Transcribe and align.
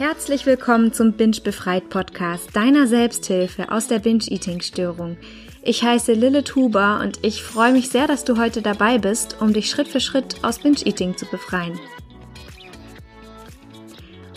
Herzlich 0.00 0.46
willkommen 0.46 0.94
zum 0.94 1.12
Binge 1.12 1.42
Befreit 1.44 1.90
Podcast, 1.90 2.56
deiner 2.56 2.86
Selbsthilfe 2.86 3.70
aus 3.70 3.86
der 3.86 3.98
Binge-Eating-Störung. 3.98 5.18
Ich 5.62 5.82
heiße 5.82 6.14
Lilith 6.14 6.56
Huber 6.56 7.00
und 7.02 7.18
ich 7.22 7.42
freue 7.42 7.72
mich 7.72 7.90
sehr, 7.90 8.06
dass 8.06 8.24
du 8.24 8.38
heute 8.38 8.62
dabei 8.62 8.96
bist, 8.96 9.42
um 9.42 9.52
dich 9.52 9.68
Schritt 9.68 9.88
für 9.88 10.00
Schritt 10.00 10.36
aus 10.42 10.60
Binge-Eating 10.60 11.18
zu 11.18 11.26
befreien. 11.26 11.78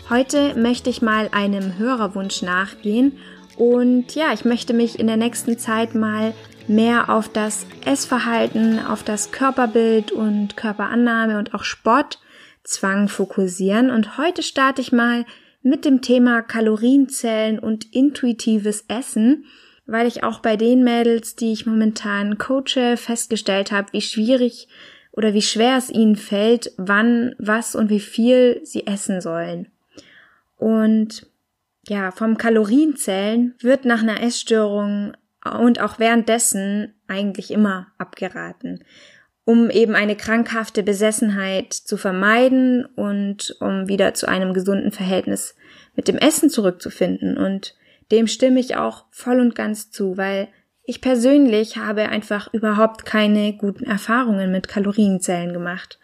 Heute 0.10 0.54
möchte 0.56 0.90
ich 0.90 1.02
mal 1.02 1.30
einem 1.32 1.78
Hörerwunsch 1.78 2.42
nachgehen 2.42 3.18
und 3.56 4.16
ja, 4.16 4.34
ich 4.34 4.44
möchte 4.44 4.74
mich 4.74 5.00
in 5.00 5.08
der 5.08 5.16
nächsten 5.16 5.58
Zeit 5.58 5.96
mal 5.96 6.34
mehr 6.68 7.10
auf 7.10 7.30
das 7.30 7.66
Essverhalten, 7.86 8.86
auf 8.86 9.04
das 9.04 9.32
Körperbild 9.32 10.12
und 10.12 10.58
Körperannahme 10.58 11.40
und 11.40 11.54
auch 11.54 11.64
Sportzwang 11.64 13.08
fokussieren. 13.08 13.92
Und 13.92 14.18
heute 14.18 14.44
starte 14.44 14.82
ich 14.82 14.92
mal 14.92 15.24
mit 15.64 15.86
dem 15.86 16.02
Thema 16.02 16.42
Kalorienzellen 16.42 17.58
und 17.58 17.94
intuitives 17.94 18.86
Essen, 18.88 19.46
weil 19.86 20.08
ich 20.08 20.24
auch 20.24 20.40
bei 20.40 20.56
den 20.58 20.84
Mädels, 20.84 21.36
die 21.36 21.52
ich 21.52 21.66
momentan 21.66 22.38
coache, 22.38 22.98
festgestellt 22.98 23.72
habe, 23.72 23.92
wie 23.94 24.02
schwierig 24.02 24.68
oder 25.12 25.34
wie 25.34 25.42
schwer 25.42 25.78
es 25.78 25.90
ihnen 25.90 26.16
fällt, 26.16 26.72
wann, 26.78 27.36
was 27.38 27.76
und 27.76 27.90
wie 27.90 28.00
viel 28.00 28.62
sie 28.64 28.88
essen 28.88 29.22
sollen. 29.22 29.72
Und 30.58 31.28
ja, 31.88 32.12
vom 32.12 32.38
Kalorienzählen 32.38 33.56
wird 33.60 33.86
nach 33.86 34.02
einer 34.02 34.22
Essstörung 34.22 35.14
und 35.60 35.82
auch 35.82 36.00
währenddessen 36.00 36.94
eigentlich 37.08 37.52
immer 37.52 37.88
abgeraten, 37.98 38.84
um 39.46 39.70
eben 39.70 39.96
eine 39.96 40.16
krankhafte 40.16 40.84
Besessenheit 40.84 41.74
zu 41.74 41.98
vermeiden 41.98 42.86
und 42.86 43.56
um 43.60 43.88
wieder 43.88 44.14
zu 44.14 44.28
einem 44.28 44.54
gesunden 44.54 44.92
Verhältnis 44.92 45.56
mit 45.96 46.08
dem 46.08 46.18
Essen 46.18 46.50
zurückzufinden. 46.50 47.38
Und 47.38 47.76
dem 48.12 48.28
stimme 48.28 48.60
ich 48.60 48.76
auch 48.78 49.06
voll 49.12 49.40
und 49.40 49.56
ganz 49.56 49.92
zu, 49.92 50.18
weil 50.18 50.48
ich 50.86 51.02
persönlich 51.02 51.78
habe 51.78 52.10
einfach 52.10 52.54
überhaupt 52.54 53.06
keine 53.06 53.54
guten 53.54 53.86
Erfahrungen 53.86 54.52
mit 54.52 54.68
Kalorienzellen 54.68 55.54
gemacht. 55.54 56.00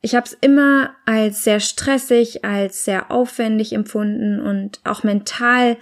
Ich 0.00 0.14
habe 0.14 0.26
es 0.26 0.32
immer 0.40 0.94
als 1.04 1.44
sehr 1.44 1.60
stressig, 1.60 2.44
als 2.44 2.84
sehr 2.84 3.10
aufwendig 3.10 3.72
empfunden 3.72 4.40
und 4.40 4.80
auch 4.84 5.02
mental 5.02 5.76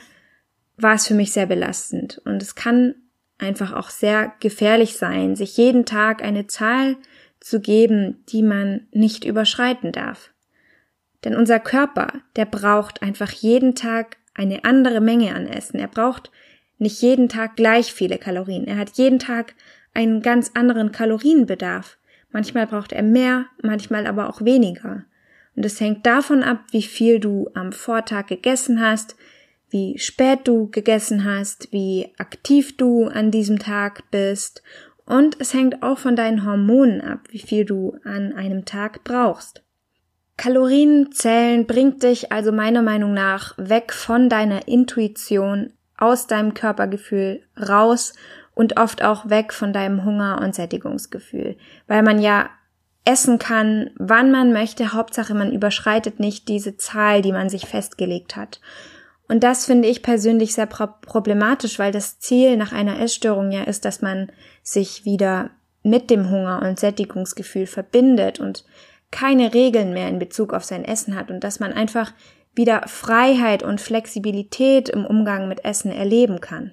war 0.76 0.94
es 0.94 1.06
für 1.06 1.14
mich 1.14 1.32
sehr 1.32 1.46
belastend. 1.46 2.20
Und 2.24 2.42
es 2.42 2.54
kann 2.54 2.94
einfach 3.38 3.72
auch 3.72 3.90
sehr 3.90 4.32
gefährlich 4.40 4.96
sein, 4.96 5.36
sich 5.36 5.56
jeden 5.56 5.84
Tag 5.84 6.22
eine 6.22 6.46
Zahl 6.46 6.96
zu 7.40 7.60
geben, 7.60 8.24
die 8.28 8.42
man 8.42 8.86
nicht 8.92 9.24
überschreiten 9.24 9.92
darf. 9.92 10.30
Denn 11.24 11.34
unser 11.36 11.60
Körper, 11.60 12.12
der 12.36 12.44
braucht 12.44 13.02
einfach 13.02 13.30
jeden 13.30 13.74
Tag 13.74 14.16
eine 14.34 14.64
andere 14.64 15.00
Menge 15.00 15.34
an 15.34 15.46
Essen. 15.46 15.78
Er 15.78 15.88
braucht 15.88 16.30
nicht 16.78 17.00
jeden 17.02 17.28
Tag 17.28 17.56
gleich 17.56 17.92
viele 17.92 18.18
Kalorien. 18.18 18.66
Er 18.66 18.76
hat 18.76 18.96
jeden 18.96 19.18
Tag 19.18 19.54
einen 19.94 20.22
ganz 20.22 20.52
anderen 20.54 20.92
Kalorienbedarf. 20.92 21.98
Manchmal 22.30 22.66
braucht 22.66 22.92
er 22.92 23.02
mehr, 23.02 23.46
manchmal 23.62 24.06
aber 24.06 24.28
auch 24.28 24.44
weniger. 24.44 25.04
Und 25.54 25.64
es 25.64 25.80
hängt 25.80 26.04
davon 26.04 26.42
ab, 26.42 26.60
wie 26.70 26.82
viel 26.82 27.18
du 27.18 27.48
am 27.54 27.72
Vortag 27.72 28.26
gegessen 28.26 28.80
hast, 28.80 29.16
wie 29.70 29.98
spät 29.98 30.40
du 30.44 30.68
gegessen 30.70 31.24
hast, 31.24 31.72
wie 31.72 32.12
aktiv 32.18 32.76
du 32.76 33.06
an 33.06 33.30
diesem 33.30 33.58
Tag 33.58 34.10
bist 34.10 34.62
und 35.06 35.40
es 35.40 35.54
hängt 35.54 35.82
auch 35.82 35.98
von 35.98 36.16
deinen 36.16 36.44
Hormonen 36.44 37.00
ab, 37.00 37.20
wie 37.30 37.38
viel 37.38 37.64
du 37.64 37.96
an 38.04 38.32
einem 38.32 38.64
Tag 38.64 39.04
brauchst. 39.04 39.62
Kalorienzählen 40.36 41.66
bringt 41.66 42.02
dich 42.02 42.30
also 42.30 42.52
meiner 42.52 42.82
Meinung 42.82 43.14
nach 43.14 43.54
weg 43.56 43.92
von 43.92 44.28
deiner 44.28 44.68
Intuition, 44.68 45.72
aus 45.96 46.26
deinem 46.26 46.52
Körpergefühl 46.52 47.42
raus 47.58 48.12
und 48.54 48.78
oft 48.78 49.02
auch 49.02 49.30
weg 49.30 49.52
von 49.52 49.72
deinem 49.72 50.04
Hunger 50.04 50.40
und 50.42 50.54
Sättigungsgefühl, 50.54 51.56
weil 51.86 52.02
man 52.02 52.20
ja 52.20 52.50
essen 53.06 53.38
kann, 53.38 53.90
wann 53.96 54.30
man 54.30 54.52
möchte, 54.52 54.92
Hauptsache 54.92 55.32
man 55.32 55.52
überschreitet 55.52 56.20
nicht 56.20 56.48
diese 56.48 56.76
Zahl, 56.76 57.22
die 57.22 57.32
man 57.32 57.48
sich 57.48 57.64
festgelegt 57.66 58.36
hat. 58.36 58.60
Und 59.28 59.42
das 59.42 59.66
finde 59.66 59.88
ich 59.88 60.02
persönlich 60.02 60.54
sehr 60.54 60.66
problematisch, 60.66 61.78
weil 61.78 61.92
das 61.92 62.18
Ziel 62.18 62.56
nach 62.56 62.72
einer 62.72 63.00
Essstörung 63.00 63.50
ja 63.50 63.64
ist, 63.64 63.84
dass 63.84 64.00
man 64.02 64.30
sich 64.62 65.04
wieder 65.04 65.50
mit 65.82 66.10
dem 66.10 66.30
Hunger 66.30 66.62
und 66.62 66.78
Sättigungsgefühl 66.78 67.66
verbindet 67.66 68.40
und 68.40 68.64
keine 69.10 69.54
Regeln 69.54 69.92
mehr 69.92 70.08
in 70.08 70.18
Bezug 70.18 70.52
auf 70.52 70.64
sein 70.64 70.84
Essen 70.84 71.14
hat 71.14 71.30
und 71.30 71.42
dass 71.42 71.60
man 71.60 71.72
einfach 71.72 72.12
wieder 72.54 72.82
Freiheit 72.86 73.62
und 73.62 73.80
Flexibilität 73.80 74.88
im 74.88 75.04
Umgang 75.04 75.48
mit 75.48 75.64
Essen 75.64 75.92
erleben 75.92 76.40
kann. 76.40 76.72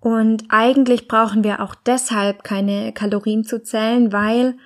Und 0.00 0.44
eigentlich 0.48 1.08
brauchen 1.08 1.44
wir 1.44 1.60
auch 1.60 1.74
deshalb 1.74 2.42
keine 2.42 2.92
Kalorien 2.92 3.44
zu 3.44 3.62
zählen, 3.62 4.12
weil 4.12 4.56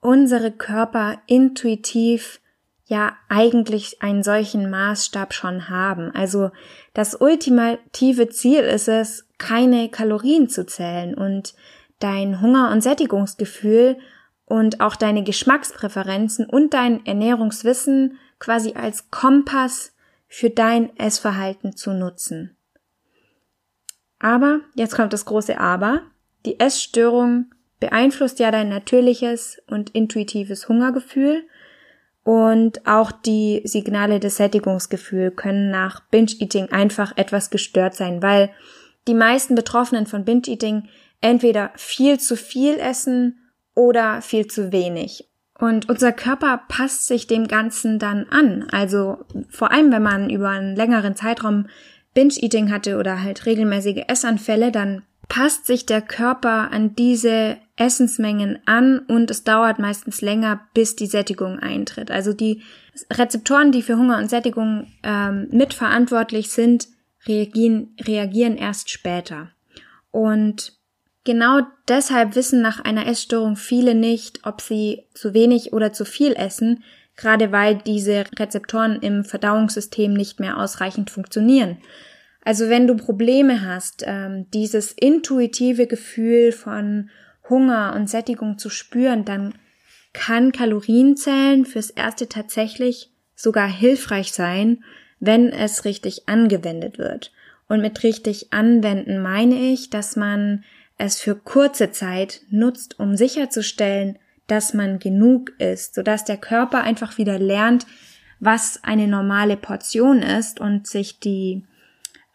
unsere 0.00 0.52
Körper 0.52 1.18
intuitiv 1.26 2.40
ja 2.86 3.16
eigentlich 3.28 4.02
einen 4.02 4.22
solchen 4.22 4.68
Maßstab 4.68 5.32
schon 5.32 5.68
haben. 5.68 6.10
Also 6.14 6.50
das 6.92 7.14
ultimative 7.20 8.28
Ziel 8.28 8.60
ist 8.60 8.88
es, 8.88 9.26
keine 9.38 9.88
Kalorien 9.88 10.48
zu 10.48 10.66
zählen 10.66 11.14
und 11.14 11.54
dein 11.98 12.40
Hunger- 12.40 12.70
und 12.70 12.82
Sättigungsgefühl 12.82 13.96
und 14.44 14.80
auch 14.80 14.96
deine 14.96 15.24
Geschmackspräferenzen 15.24 16.46
und 16.46 16.74
dein 16.74 17.04
Ernährungswissen 17.06 18.18
quasi 18.38 18.74
als 18.74 19.10
Kompass 19.10 19.94
für 20.28 20.50
dein 20.50 20.94
Essverhalten 20.98 21.76
zu 21.76 21.92
nutzen. 21.92 22.56
Aber, 24.18 24.60
jetzt 24.74 24.94
kommt 24.94 25.12
das 25.12 25.24
große 25.24 25.58
Aber, 25.58 26.02
die 26.44 26.60
Essstörung 26.60 27.50
beeinflusst 27.80 28.38
ja 28.38 28.50
dein 28.50 28.68
natürliches 28.68 29.62
und 29.66 29.90
intuitives 29.90 30.68
Hungergefühl 30.68 31.46
und 32.24 32.86
auch 32.86 33.12
die 33.12 33.60
Signale 33.64 34.18
des 34.18 34.38
Sättigungsgefühls 34.38 35.36
können 35.36 35.70
nach 35.70 36.00
Binge-Eating 36.10 36.70
einfach 36.70 37.16
etwas 37.16 37.50
gestört 37.50 37.94
sein, 37.94 38.22
weil 38.22 38.50
die 39.06 39.14
meisten 39.14 39.54
Betroffenen 39.54 40.06
von 40.06 40.24
Binge-Eating 40.24 40.88
entweder 41.20 41.70
viel 41.76 42.18
zu 42.18 42.36
viel 42.36 42.78
essen 42.78 43.38
oder 43.74 44.22
viel 44.22 44.46
zu 44.46 44.72
wenig. 44.72 45.28
Und 45.58 45.88
unser 45.88 46.12
Körper 46.12 46.62
passt 46.68 47.06
sich 47.06 47.26
dem 47.26 47.46
Ganzen 47.46 47.98
dann 47.98 48.26
an. 48.30 48.66
Also 48.72 49.18
vor 49.50 49.70
allem, 49.70 49.92
wenn 49.92 50.02
man 50.02 50.30
über 50.30 50.48
einen 50.48 50.74
längeren 50.74 51.14
Zeitraum 51.14 51.66
Binge-Eating 52.14 52.72
hatte 52.72 52.96
oder 52.96 53.22
halt 53.22 53.44
regelmäßige 53.44 54.04
Essanfälle, 54.08 54.72
dann 54.72 55.02
passt 55.34 55.66
sich 55.66 55.84
der 55.84 56.00
Körper 56.00 56.70
an 56.70 56.94
diese 56.94 57.56
Essensmengen 57.74 58.60
an 58.66 59.00
und 59.00 59.32
es 59.32 59.42
dauert 59.42 59.80
meistens 59.80 60.20
länger, 60.20 60.60
bis 60.74 60.94
die 60.94 61.08
Sättigung 61.08 61.58
eintritt. 61.58 62.12
Also 62.12 62.32
die 62.32 62.62
Rezeptoren, 63.12 63.72
die 63.72 63.82
für 63.82 63.96
Hunger 63.96 64.18
und 64.18 64.30
Sättigung 64.30 64.86
ähm, 65.02 65.48
mitverantwortlich 65.50 66.50
sind, 66.50 66.86
reagieren, 67.26 67.96
reagieren 68.06 68.56
erst 68.56 68.90
später. 68.90 69.50
Und 70.12 70.74
genau 71.24 71.62
deshalb 71.88 72.36
wissen 72.36 72.62
nach 72.62 72.78
einer 72.78 73.08
Essstörung 73.08 73.56
viele 73.56 73.96
nicht, 73.96 74.46
ob 74.46 74.60
sie 74.60 75.02
zu 75.14 75.34
wenig 75.34 75.72
oder 75.72 75.92
zu 75.92 76.04
viel 76.04 76.34
essen, 76.34 76.84
gerade 77.16 77.50
weil 77.50 77.74
diese 77.74 78.24
Rezeptoren 78.38 79.00
im 79.00 79.24
Verdauungssystem 79.24 80.12
nicht 80.14 80.38
mehr 80.38 80.58
ausreichend 80.58 81.10
funktionieren. 81.10 81.78
Also 82.44 82.68
wenn 82.68 82.86
du 82.86 82.94
Probleme 82.96 83.62
hast, 83.66 84.04
ähm, 84.06 84.46
dieses 84.52 84.92
intuitive 84.92 85.86
Gefühl 85.86 86.52
von 86.52 87.10
Hunger 87.48 87.94
und 87.96 88.08
Sättigung 88.08 88.58
zu 88.58 88.68
spüren, 88.70 89.24
dann 89.24 89.54
kann 90.12 90.52
Kalorienzählen 90.52 91.64
fürs 91.64 91.90
erste 91.90 92.28
tatsächlich 92.28 93.10
sogar 93.34 93.68
hilfreich 93.68 94.32
sein, 94.32 94.84
wenn 95.20 95.50
es 95.50 95.84
richtig 95.84 96.28
angewendet 96.28 96.98
wird. 96.98 97.32
Und 97.66 97.80
mit 97.80 98.02
richtig 98.02 98.52
anwenden 98.52 99.20
meine 99.20 99.56
ich, 99.72 99.90
dass 99.90 100.16
man 100.16 100.64
es 100.98 101.20
für 101.20 101.34
kurze 101.34 101.90
Zeit 101.90 102.42
nutzt, 102.50 103.00
um 103.00 103.16
sicherzustellen, 103.16 104.18
dass 104.46 104.74
man 104.74 104.98
genug 104.98 105.52
isst, 105.58 105.94
sodass 105.94 106.24
der 106.24 106.36
Körper 106.36 106.82
einfach 106.82 107.18
wieder 107.18 107.38
lernt, 107.38 107.86
was 108.38 108.84
eine 108.84 109.08
normale 109.08 109.56
Portion 109.56 110.22
ist 110.22 110.60
und 110.60 110.86
sich 110.86 111.18
die 111.18 111.64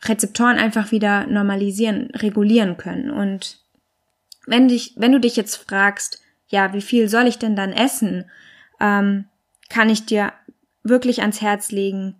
Rezeptoren 0.04 0.58
einfach 0.58 0.92
wieder 0.92 1.28
normalisieren, 1.28 2.10
regulieren 2.16 2.78
können. 2.78 3.12
Und 3.12 3.60
wenn 4.46 4.68
dich, 4.68 4.94
wenn 4.96 5.12
du 5.12 5.20
dich 5.20 5.36
jetzt 5.36 5.58
fragst, 5.58 6.22
ja, 6.48 6.74
wie 6.74 6.82
viel 6.82 7.10
soll 7.10 7.28
ich 7.28 7.38
denn 7.38 7.56
dann 7.56 7.74
essen, 7.74 8.26
ähm, 8.80 9.26
kann 9.70 9.90
ich 9.90 10.06
dir 10.06 10.34
wirklich 10.84 11.22
ans 11.22 11.42
Herz 11.42 11.72
legen, 11.72 12.16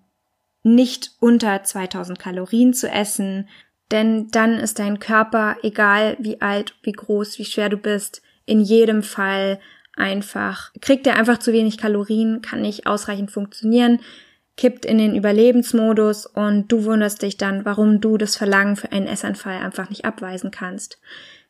nicht 0.64 1.12
unter 1.20 1.64
2000 1.64 2.20
Kalorien 2.20 2.74
zu 2.74 2.90
essen, 2.90 3.48
denn 3.92 4.28
dann 4.30 4.60
ist 4.60 4.78
dein 4.78 5.00
Körper, 5.00 5.58
egal 5.64 6.16
wie 6.20 6.42
alt, 6.42 6.76
wie 6.84 6.92
groß, 6.92 7.40
wie 7.40 7.46
schwer 7.46 7.70
du 7.70 7.78
bist, 7.78 8.22
in 8.46 8.60
jedem 8.60 9.02
Fall 9.02 9.60
einfach, 9.96 10.72
kriegt 10.82 11.08
er 11.08 11.16
einfach 11.16 11.40
zu 11.40 11.54
wenig 11.54 11.78
Kalorien, 11.78 12.42
kann 12.42 12.62
nicht 12.62 12.86
ausreichend 12.88 13.32
funktionieren, 13.32 14.00
kippt 14.60 14.84
in 14.84 14.98
den 14.98 15.16
Überlebensmodus 15.16 16.26
und 16.26 16.70
du 16.70 16.84
wunderst 16.84 17.22
dich 17.22 17.38
dann, 17.38 17.64
warum 17.64 18.02
du 18.02 18.18
das 18.18 18.36
Verlangen 18.36 18.76
für 18.76 18.92
einen 18.92 19.08
Essanfall 19.08 19.58
einfach 19.58 19.90
nicht 19.90 20.04
abweisen 20.04 20.52
kannst. 20.52 21.00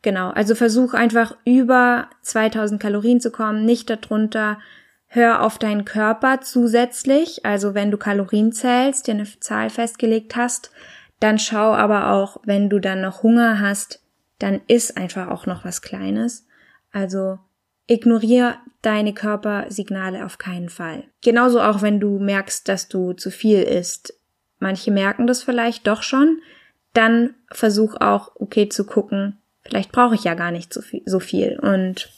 Genau, 0.04 0.30
also 0.30 0.54
versuch 0.54 0.94
einfach 0.94 1.36
über 1.44 2.08
2000 2.22 2.80
Kalorien 2.80 3.20
zu 3.20 3.32
kommen, 3.32 3.66
nicht 3.66 3.90
darunter. 3.90 4.60
Hör 5.08 5.42
auf 5.42 5.58
deinen 5.58 5.86
Körper 5.86 6.42
zusätzlich, 6.42 7.44
also 7.48 7.74
wenn 7.74 7.90
du 7.90 7.98
Kalorien 7.98 8.52
zählst, 8.52 9.08
dir 9.08 9.16
eine 9.16 9.26
Zahl 9.40 9.72
festgelegt 9.72 10.36
hast, 10.36 10.70
dann 11.20 11.40
schau 11.40 11.74
aber 11.74 12.12
auch, 12.12 12.38
wenn 12.44 12.70
du 12.70 12.78
dann 12.78 13.02
noch 13.02 13.24
Hunger 13.24 13.60
hast, 13.60 14.04
dann 14.38 14.62
isst 14.68 14.98
einfach 14.98 15.30
auch 15.30 15.48
noch 15.48 15.66
was 15.66 15.82
Kleines. 15.82 16.46
Also 16.92 17.40
ignoriere 17.90 18.56
deine 18.82 19.14
Körpersignale 19.14 20.26
auf 20.26 20.38
keinen 20.38 20.70
Fall. 20.70 21.04
Genauso 21.22 21.60
auch, 21.60 21.82
wenn 21.82 22.00
du 22.00 22.20
merkst, 22.20 22.68
dass 22.70 22.88
du 22.88 23.14
zu 23.14 23.32
viel 23.32 23.62
isst. 23.62 24.14
Manche 24.60 24.92
merken 24.92 25.28
das 25.28 25.44
vielleicht 25.44 25.88
doch 25.88 26.04
schon. 26.04 26.40
Dann 26.94 27.36
versuch 27.52 27.96
auch, 28.00 28.32
okay, 28.36 28.70
zu 28.70 28.86
gucken, 28.86 29.38
vielleicht 29.64 29.92
brauche 29.92 30.16
ich 30.16 30.24
ja 30.24 30.34
gar 30.36 30.52
nicht 30.52 30.74
so 30.74 30.82
viel, 30.82 31.02
so 31.06 31.20
viel. 31.20 31.60
Und 31.60 32.10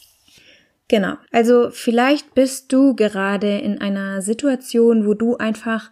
genau. 0.87 1.15
Also 1.31 1.69
vielleicht 1.71 2.35
bist 2.35 2.71
du 2.71 2.95
gerade 2.95 3.57
in 3.57 3.81
einer 3.81 4.21
Situation, 4.21 5.07
wo 5.07 5.13
du 5.13 5.37
einfach 5.37 5.89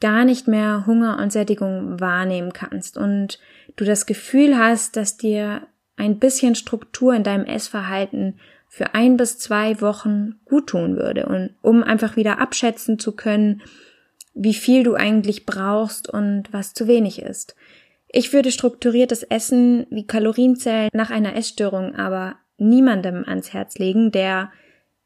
gar 0.00 0.24
nicht 0.24 0.48
mehr 0.48 0.84
Hunger 0.86 1.18
und 1.18 1.30
Sättigung 1.30 2.00
wahrnehmen 2.00 2.52
kannst 2.52 2.96
und 2.96 3.38
du 3.76 3.84
das 3.84 4.06
Gefühl 4.06 4.58
hast, 4.58 4.96
dass 4.96 5.18
dir 5.18 5.66
ein 5.96 6.18
bisschen 6.18 6.54
Struktur 6.54 7.14
in 7.14 7.22
deinem 7.22 7.44
Essverhalten 7.44 8.40
für 8.72 8.94
ein 8.94 9.16
bis 9.16 9.36
zwei 9.36 9.80
Wochen 9.80 10.36
gut 10.44 10.68
tun 10.68 10.96
würde 10.96 11.26
und 11.26 11.56
um 11.60 11.82
einfach 11.82 12.14
wieder 12.14 12.38
abschätzen 12.38 13.00
zu 13.00 13.12
können, 13.16 13.62
wie 14.32 14.54
viel 14.54 14.84
du 14.84 14.94
eigentlich 14.94 15.44
brauchst 15.44 16.08
und 16.08 16.44
was 16.52 16.72
zu 16.72 16.86
wenig 16.86 17.20
ist. 17.20 17.56
Ich 18.08 18.32
würde 18.32 18.52
strukturiertes 18.52 19.24
Essen 19.24 19.86
wie 19.90 20.06
Kalorienzellen 20.06 20.90
nach 20.92 21.10
einer 21.10 21.34
Essstörung 21.34 21.96
aber 21.96 22.36
niemandem 22.58 23.24
ans 23.26 23.52
Herz 23.52 23.76
legen, 23.78 24.12
der 24.12 24.52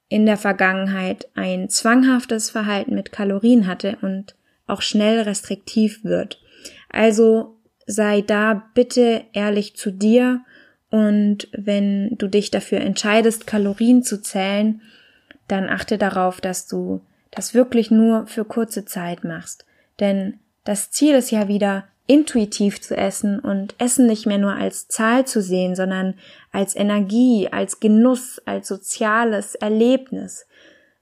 in 0.08 0.26
der 0.26 0.36
Vergangenheit 0.36 1.28
ein 1.34 1.70
zwanghaftes 1.70 2.50
Verhalten 2.50 2.94
mit 2.94 3.12
Kalorien 3.12 3.66
hatte 3.66 3.96
und 4.02 4.36
auch 4.66 4.82
schnell 4.82 5.22
restriktiv 5.22 6.04
wird. 6.04 6.42
Also 6.90 7.56
sei 7.86 8.20
da 8.20 8.62
bitte 8.74 9.24
ehrlich 9.32 9.74
zu 9.74 9.90
dir 9.90 10.44
und 10.94 11.48
wenn 11.50 12.16
du 12.18 12.28
dich 12.28 12.52
dafür 12.52 12.78
entscheidest, 12.80 13.48
Kalorien 13.48 14.04
zu 14.04 14.22
zählen, 14.22 14.80
dann 15.48 15.68
achte 15.68 15.98
darauf, 15.98 16.40
dass 16.40 16.68
du 16.68 17.00
das 17.32 17.52
wirklich 17.52 17.90
nur 17.90 18.28
für 18.28 18.44
kurze 18.44 18.84
Zeit 18.84 19.24
machst. 19.24 19.66
Denn 19.98 20.38
das 20.62 20.92
Ziel 20.92 21.16
ist 21.16 21.32
ja 21.32 21.48
wieder, 21.48 21.82
intuitiv 22.06 22.80
zu 22.80 22.96
essen 22.96 23.40
und 23.40 23.74
Essen 23.78 24.06
nicht 24.06 24.24
mehr 24.24 24.38
nur 24.38 24.52
als 24.52 24.86
Zahl 24.86 25.26
zu 25.26 25.42
sehen, 25.42 25.74
sondern 25.74 26.14
als 26.52 26.76
Energie, 26.76 27.48
als 27.50 27.80
Genuss, 27.80 28.40
als 28.44 28.68
soziales 28.68 29.56
Erlebnis. 29.56 30.46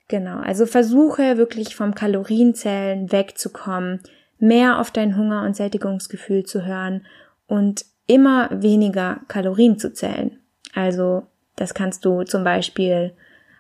Genau, 0.09 0.39
also 0.39 0.65
versuche 0.65 1.37
wirklich 1.37 1.77
vom 1.77 1.95
Kalorienzählen 1.95 3.13
wegzukommen, 3.13 4.01
mehr 4.39 4.79
auf 4.81 4.91
dein 4.91 5.19
Hunger- 5.19 5.45
und 5.45 5.55
Sättigungsgefühl 5.55 6.45
zu 6.45 6.65
hören 6.65 7.05
und 7.47 7.85
immer 8.07 8.49
weniger 8.51 9.21
Kalorien 9.29 9.79
zu 9.79 9.93
zählen. 9.93 10.39
Also 10.75 11.27
das 11.57 11.75
kannst 11.75 12.05
du 12.05 12.25
zum 12.25 12.45
Beispiel 12.45 13.15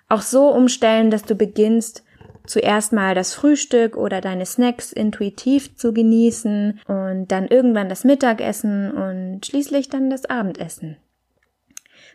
auch 0.08 0.22
so 0.22 0.48
umstellen, 0.48 1.10
dass 1.10 1.22
du 1.22 1.34
beginnst, 1.34 2.04
zuerst 2.46 2.92
mal 2.92 3.14
das 3.14 3.34
Frühstück 3.34 3.96
oder 3.96 4.20
deine 4.20 4.46
Snacks 4.46 4.92
intuitiv 4.92 5.76
zu 5.76 5.92
genießen 5.92 6.80
und 6.86 7.28
dann 7.28 7.46
irgendwann 7.46 7.88
das 7.88 8.04
Mittagessen 8.04 8.90
und 8.90 9.46
schließlich 9.46 9.88
dann 9.88 10.10
das 10.10 10.26
Abendessen. 10.26 10.96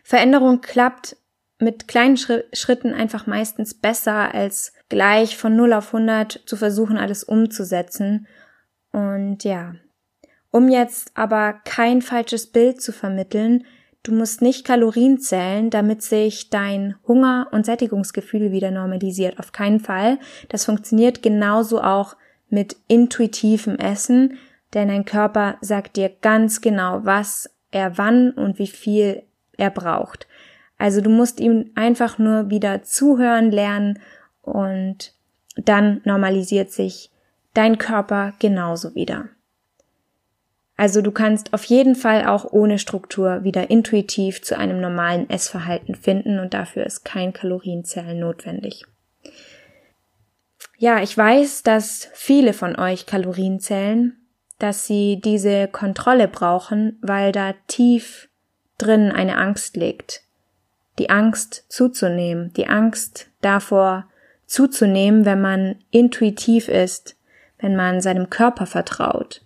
Veränderung 0.04 0.60
klappt 0.60 1.16
mit 1.58 1.88
kleinen 1.88 2.16
Schritten 2.16 2.94
einfach 2.94 3.26
meistens 3.26 3.74
besser, 3.74 4.34
als 4.34 4.72
gleich 4.88 5.36
von 5.36 5.56
0 5.56 5.72
auf 5.72 5.92
100 5.92 6.42
zu 6.46 6.56
versuchen, 6.56 6.96
alles 6.98 7.24
umzusetzen. 7.24 8.26
Und 8.92 9.44
ja, 9.44 9.74
um 10.50 10.68
jetzt 10.68 11.12
aber 11.14 11.54
kein 11.64 12.02
falsches 12.02 12.46
Bild 12.46 12.80
zu 12.80 12.92
vermitteln, 12.92 13.64
du 14.02 14.12
musst 14.12 14.40
nicht 14.42 14.64
Kalorien 14.64 15.18
zählen, 15.18 15.70
damit 15.70 16.02
sich 16.02 16.50
dein 16.50 16.96
Hunger- 17.06 17.48
und 17.52 17.66
Sättigungsgefühl 17.66 18.52
wieder 18.52 18.70
normalisiert. 18.70 19.38
Auf 19.38 19.52
keinen 19.52 19.80
Fall. 19.80 20.18
Das 20.48 20.64
funktioniert 20.64 21.22
genauso 21.22 21.82
auch 21.82 22.16
mit 22.48 22.76
intuitivem 22.88 23.76
Essen, 23.76 24.38
denn 24.74 24.88
dein 24.88 25.04
Körper 25.04 25.56
sagt 25.60 25.96
dir 25.96 26.10
ganz 26.20 26.60
genau, 26.60 27.00
was 27.04 27.50
er 27.70 27.98
wann 27.98 28.30
und 28.30 28.58
wie 28.58 28.66
viel 28.66 29.22
er 29.56 29.70
braucht. 29.70 30.26
Also 30.78 31.00
du 31.00 31.10
musst 31.10 31.40
ihm 31.40 31.70
einfach 31.74 32.18
nur 32.18 32.50
wieder 32.50 32.82
zuhören 32.82 33.50
lernen 33.50 33.98
und 34.42 35.12
dann 35.56 36.00
normalisiert 36.04 36.70
sich 36.70 37.10
dein 37.52 37.78
Körper 37.78 38.32
genauso 38.38 38.94
wieder. 38.94 39.28
Also 40.78 41.02
du 41.02 41.10
kannst 41.10 41.52
auf 41.52 41.64
jeden 41.64 41.94
Fall 41.94 42.26
auch 42.26 42.50
ohne 42.50 42.78
Struktur 42.78 43.44
wieder 43.44 43.68
intuitiv 43.68 44.40
zu 44.40 44.56
einem 44.56 44.80
normalen 44.80 45.28
Essverhalten 45.28 45.94
finden 45.94 46.38
und 46.38 46.54
dafür 46.54 46.86
ist 46.86 47.04
kein 47.04 47.34
Kalorienzählen 47.34 48.18
notwendig. 48.18 48.86
Ja, 50.78 51.02
ich 51.02 51.14
weiß, 51.14 51.64
dass 51.64 52.08
viele 52.14 52.54
von 52.54 52.78
euch 52.78 53.04
Kalorien 53.04 53.60
zählen, 53.60 54.16
dass 54.58 54.86
sie 54.86 55.20
diese 55.22 55.68
Kontrolle 55.68 56.28
brauchen, 56.28 56.98
weil 57.02 57.32
da 57.32 57.52
tief 57.66 58.30
drin 58.78 59.12
eine 59.12 59.36
Angst 59.36 59.76
liegt 59.76 60.22
die 60.98 61.10
Angst 61.10 61.64
zuzunehmen, 61.68 62.52
die 62.54 62.66
Angst 62.66 63.28
davor 63.40 64.08
zuzunehmen, 64.46 65.24
wenn 65.24 65.40
man 65.40 65.76
intuitiv 65.90 66.68
ist, 66.68 67.16
wenn 67.58 67.76
man 67.76 68.00
seinem 68.00 68.30
Körper 68.30 68.66
vertraut. 68.66 69.42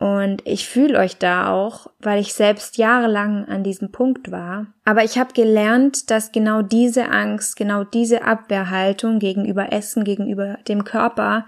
Und 0.00 0.40
ich 0.46 0.66
fühle 0.66 0.98
euch 0.98 1.18
da 1.18 1.52
auch, 1.52 1.90
weil 1.98 2.20
ich 2.20 2.32
selbst 2.32 2.78
jahrelang 2.78 3.44
an 3.44 3.62
diesem 3.62 3.92
Punkt 3.92 4.30
war. 4.30 4.68
Aber 4.86 5.04
ich 5.04 5.18
habe 5.18 5.34
gelernt, 5.34 6.10
dass 6.10 6.32
genau 6.32 6.62
diese 6.62 7.10
Angst, 7.10 7.54
genau 7.54 7.84
diese 7.84 8.24
Abwehrhaltung 8.24 9.18
gegenüber 9.18 9.74
Essen, 9.74 10.02
gegenüber 10.04 10.56
dem 10.66 10.84
Körper, 10.84 11.44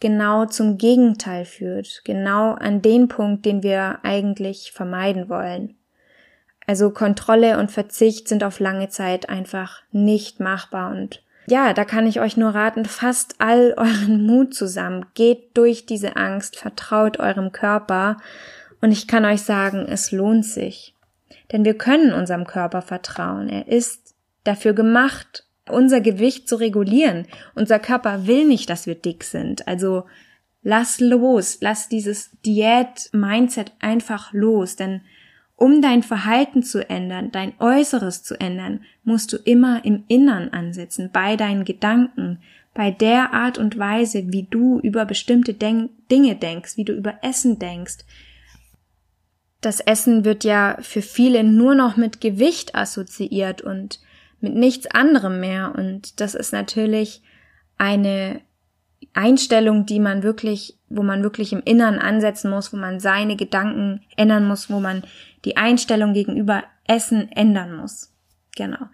genau 0.00 0.46
zum 0.46 0.78
Gegenteil 0.78 1.44
führt. 1.44 2.00
Genau 2.06 2.54
an 2.54 2.80
den 2.80 3.08
Punkt, 3.08 3.44
den 3.44 3.62
wir 3.62 3.98
eigentlich 4.02 4.72
vermeiden 4.72 5.28
wollen. 5.28 5.74
Also 6.66 6.92
Kontrolle 6.92 7.58
und 7.58 7.70
Verzicht 7.70 8.28
sind 8.28 8.44
auf 8.44 8.60
lange 8.60 8.88
Zeit 8.88 9.28
einfach 9.28 9.82
nicht 9.92 10.40
machbar 10.40 10.90
und 10.90 11.22
ja, 11.46 11.72
da 11.72 11.84
kann 11.84 12.06
ich 12.06 12.20
euch 12.20 12.36
nur 12.36 12.50
raten, 12.50 12.84
fasst 12.84 13.36
all 13.38 13.74
euren 13.76 14.24
Mut 14.26 14.54
zusammen, 14.54 15.06
geht 15.14 15.56
durch 15.56 15.86
diese 15.86 16.16
Angst, 16.16 16.56
vertraut 16.56 17.18
eurem 17.18 17.52
Körper 17.52 18.18
und 18.80 18.92
ich 18.92 19.06
kann 19.06 19.24
euch 19.24 19.42
sagen, 19.42 19.86
es 19.88 20.12
lohnt 20.12 20.44
sich. 20.44 20.94
Denn 21.52 21.64
wir 21.64 21.74
können 21.74 22.12
unserem 22.12 22.46
Körper 22.46 22.82
vertrauen. 22.82 23.48
Er 23.48 23.68
ist 23.68 24.14
dafür 24.44 24.72
gemacht, 24.72 25.44
unser 25.68 26.00
Gewicht 26.00 26.48
zu 26.48 26.56
regulieren. 26.56 27.26
Unser 27.54 27.78
Körper 27.78 28.26
will 28.26 28.46
nicht, 28.46 28.70
dass 28.70 28.86
wir 28.86 28.94
dick 28.94 29.24
sind. 29.24 29.66
Also 29.66 30.04
lass 30.62 31.00
los, 31.00 31.58
lass 31.60 31.88
dieses 31.88 32.30
Diät-Mindset 32.44 33.72
einfach 33.80 34.32
los, 34.32 34.76
denn 34.76 35.02
um 35.60 35.82
dein 35.82 36.02
Verhalten 36.02 36.62
zu 36.62 36.88
ändern, 36.88 37.30
dein 37.32 37.52
Äußeres 37.60 38.22
zu 38.22 38.40
ändern, 38.40 38.82
musst 39.04 39.30
du 39.30 39.36
immer 39.36 39.84
im 39.84 40.04
Innern 40.08 40.48
ansetzen, 40.48 41.10
bei 41.12 41.36
deinen 41.36 41.66
Gedanken, 41.66 42.38
bei 42.72 42.90
der 42.90 43.34
Art 43.34 43.58
und 43.58 43.78
Weise, 43.78 44.32
wie 44.32 44.44
du 44.44 44.80
über 44.80 45.04
bestimmte 45.04 45.52
Denk 45.52 45.90
Dinge 46.10 46.34
denkst, 46.34 46.78
wie 46.78 46.84
du 46.84 46.94
über 46.94 47.18
Essen 47.22 47.58
denkst. 47.58 47.98
Das 49.60 49.80
Essen 49.80 50.24
wird 50.24 50.44
ja 50.44 50.78
für 50.80 51.02
viele 51.02 51.44
nur 51.44 51.74
noch 51.74 51.98
mit 51.98 52.22
Gewicht 52.22 52.74
assoziiert 52.74 53.60
und 53.60 54.00
mit 54.40 54.54
nichts 54.54 54.86
anderem 54.86 55.40
mehr. 55.40 55.74
Und 55.76 56.20
das 56.20 56.34
ist 56.34 56.54
natürlich 56.54 57.20
eine 57.76 58.40
Einstellung, 59.14 59.86
die 59.86 60.00
man 60.00 60.22
wirklich, 60.22 60.78
wo 60.88 61.02
man 61.02 61.22
wirklich 61.22 61.52
im 61.52 61.62
Innern 61.64 61.98
ansetzen 61.98 62.50
muss, 62.50 62.72
wo 62.72 62.76
man 62.76 63.00
seine 63.00 63.36
Gedanken 63.36 64.02
ändern 64.16 64.46
muss, 64.46 64.70
wo 64.70 64.80
man 64.80 65.02
die 65.44 65.56
Einstellung 65.56 66.12
gegenüber 66.12 66.64
Essen 66.86 67.30
ändern 67.32 67.76
muss. 67.76 68.12
Genau. 68.56 68.86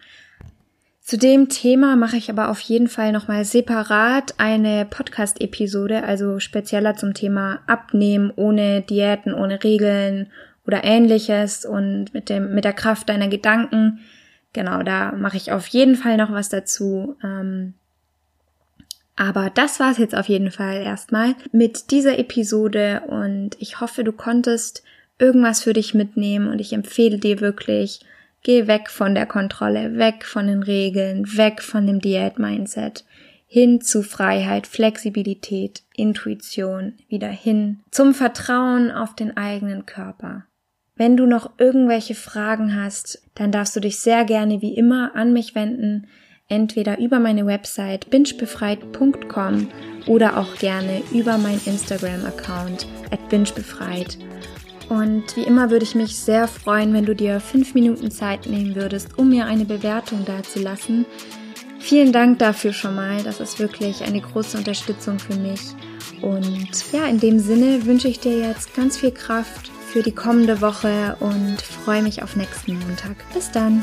Zu 1.01 1.19
dem 1.19 1.49
Thema 1.49 1.95
mache 1.95 2.17
ich 2.17 2.31
aber 2.31 2.49
auf 2.49 2.59
jeden 2.61 2.89
Fall 2.89 3.13
nochmal 3.13 3.45
separat 3.45 4.35
eine 4.39 4.85
Podcast-Episode, 4.87 6.03
also 6.03 6.41
spezieller 6.41 6.97
zum 6.97 7.15
Thema 7.15 7.61
Abnehmen 7.69 8.33
ohne 8.35 8.83
Diäten, 8.83 9.33
ohne 9.33 9.63
Regeln 9.63 10.33
oder 10.67 10.83
ähnliches 10.83 11.65
und 11.65 12.13
mit 12.13 12.29
dem, 12.29 12.55
mit 12.55 12.65
der 12.65 12.73
Kraft 12.73 13.09
deiner 13.09 13.29
Gedanken. 13.29 14.01
Genau, 14.53 14.83
da 14.83 15.13
mache 15.13 15.37
ich 15.37 15.53
auf 15.53 15.69
jeden 15.69 15.95
Fall 15.95 16.17
noch 16.17 16.33
was 16.33 16.49
dazu. 16.49 17.17
Ähm, 17.23 17.75
Aber 19.17 19.51
das 19.51 19.81
war's 19.81 19.97
jetzt 19.97 20.15
auf 20.15 20.29
jeden 20.29 20.51
Fall 20.51 20.83
erstmal 20.83 21.35
mit 21.51 21.91
dieser 21.91 22.19
Episode 22.19 23.03
und 23.09 23.57
ich 23.59 23.81
hoffe, 23.81 24.05
du 24.05 24.13
konntest 24.13 24.83
irgendwas 25.19 25.63
für 25.63 25.73
dich 25.73 25.95
mitnehmen 25.95 26.49
und 26.49 26.61
ich 26.61 26.75
empfehle 26.75 27.19
dir 27.19 27.41
wirklich, 27.41 28.01
geh 28.43 28.67
weg 28.67 28.91
von 28.91 29.15
der 29.15 29.25
Kontrolle, 29.25 29.97
weg 29.97 30.25
von 30.25 30.47
den 30.47 30.63
Regeln, 30.63 31.37
weg 31.37 31.63
von 31.63 31.87
dem 31.87 32.01
Diät-Mindset, 32.01 33.07
hin 33.47 33.81
zu 33.81 34.03
Freiheit, 34.03 34.67
Flexibilität, 34.67 35.83
Intuition, 35.95 36.95
wieder 37.09 37.29
hin 37.29 37.81
zum 37.91 38.13
Vertrauen 38.13 38.91
auf 38.91 39.15
den 39.15 39.37
eigenen 39.37 39.87
Körper. 39.87 40.45
Wenn 40.95 41.17
du 41.17 41.27
noch 41.27 41.53
irgendwelche 41.59 42.15
Fragen 42.15 42.75
hast, 42.75 43.23
dann 43.35 43.51
darfst 43.51 43.77
du 43.77 43.81
dich 43.81 43.99
sehr 43.99 44.25
gerne 44.25 44.61
wie 44.63 44.75
immer 44.75 45.15
an 45.15 45.33
mich 45.33 45.55
wenden, 45.55 46.07
entweder 46.49 46.99
über 46.99 47.19
meine 47.19 47.47
Website 47.47 48.11
bingebefreit.com 48.11 49.69
oder 50.07 50.39
auch 50.39 50.57
gerne 50.57 51.03
über 51.13 51.39
meinen 51.39 51.61
Instagram-Account 51.65 52.87
at 53.11 53.29
bingebefreit. 53.29 54.19
Und 54.89 55.37
wie 55.37 55.43
immer 55.43 55.71
würde 55.71 55.85
ich 55.85 55.97
mich 55.97 56.17
sehr 56.17 56.47
freuen, 56.47 56.93
wenn 56.93 57.07
du 57.07 57.15
dir 57.15 57.41
fünf 57.41 57.75
Minuten 57.75 58.11
Zeit 58.11 58.47
nehmen 58.47 58.77
würdest, 58.77 59.19
um 59.19 59.31
mir 59.31 59.47
eine 59.47 59.65
Bewertung 59.65 60.25
dazulassen. 60.25 61.07
Vielen 61.81 62.13
Dank 62.13 62.39
dafür 62.39 62.73
schon 62.73 62.95
mal. 62.95 63.23
Das 63.25 63.41
ist 63.41 63.59
wirklich 63.59 64.05
eine 64.05 64.21
große 64.21 64.57
Unterstützung 64.57 65.19
für 65.19 65.37
mich. 65.37 65.61
Und 66.23 66.93
ja, 66.93 67.07
in 67.07 67.19
dem 67.19 67.39
Sinne 67.41 67.85
wünsche 67.85 68.09
ich 68.09 68.21
dir 68.21 68.39
jetzt 68.39 68.75
ganz 68.75 68.97
viel 68.97 69.11
Kraft 69.11 69.71
für 69.89 70.03
die 70.03 70.15
kommende 70.15 70.61
Woche 70.61 71.17
und 71.21 71.61
freue 71.61 72.03
mich 72.03 72.23
auf 72.23 72.37
nächsten 72.37 72.79
Montag. 72.79 73.17
Bis 73.35 73.51
dann. 73.51 73.83